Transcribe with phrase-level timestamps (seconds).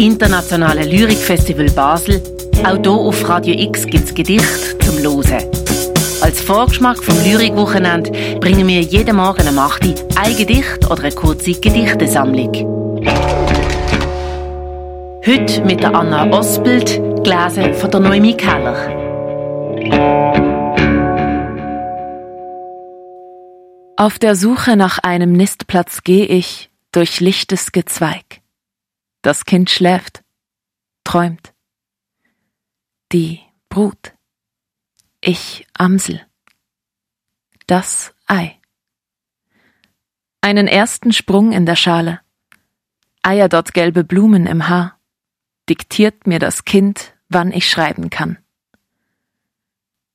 [0.00, 2.22] internationalen Lyrikfestival Basel.
[2.64, 5.38] Auch hier auf Radio X gibt es Gedichte zum Losen.
[6.22, 8.10] Als Vorgeschmack vom Lyrikwochenende
[8.40, 12.52] bringen wir jeden Morgen am 8 Uhr ein Gedicht oder eine kurze Gedichtesammlung.
[15.26, 18.76] Heute mit der Anna Ospelt, gelesen von der Noemi Keller.
[23.96, 28.39] Auf der Suche nach einem Nistplatz gehe ich durch lichtes Gezweig.
[29.22, 30.24] Das Kind schläft,
[31.04, 31.52] träumt.
[33.12, 34.14] Die Brut.
[35.20, 36.26] Ich Amsel.
[37.66, 38.58] Das Ei.
[40.40, 42.20] Einen ersten Sprung in der Schale.
[43.22, 44.98] Eier dort gelbe Blumen im Haar.
[45.68, 48.38] Diktiert mir das Kind, wann ich schreiben kann.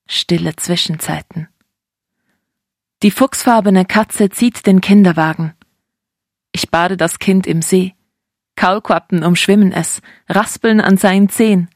[0.07, 1.47] Stille Zwischenzeiten.
[3.03, 5.53] Die fuchsfarbene Katze zieht den Kinderwagen.
[6.51, 7.93] Ich bade das Kind im See.
[8.55, 11.69] Kaulquappen umschwimmen es, raspeln an seinen Zehen.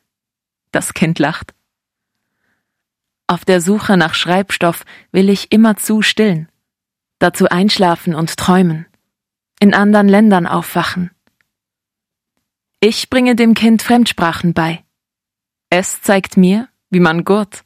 [0.71, 1.53] Das Kind lacht.
[3.27, 6.49] Auf der Suche nach Schreibstoff will ich immerzu stillen,
[7.19, 8.87] dazu einschlafen und träumen,
[9.59, 11.11] in anderen Ländern aufwachen.
[12.79, 14.83] Ich bringe dem Kind Fremdsprachen bei.
[15.69, 17.65] Es zeigt mir, wie man gurt.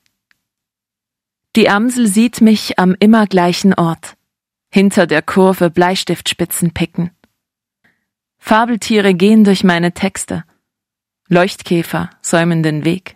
[1.55, 4.17] Die Amsel sieht mich am immer gleichen Ort,
[4.71, 7.11] hinter der Kurve Bleistiftspitzen picken.
[8.45, 10.43] Fabeltiere gehen durch meine Texte,
[11.29, 13.15] Leuchtkäfer säumen den Weg.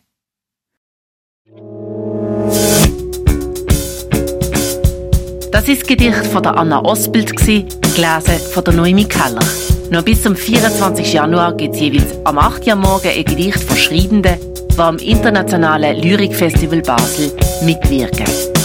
[5.51, 9.43] Das ist das Gedicht von der Anna Osbild, gelesen von der Noemi Keller.
[9.91, 11.11] Noch bis zum 24.
[11.11, 12.65] Januar gibt es jeweils am 8.
[12.65, 14.39] Uhr morgen ein Gedicht von Schreibenden,
[14.71, 17.33] die am Internationalen Lyrikfestival Basel
[17.65, 18.56] mitwirken.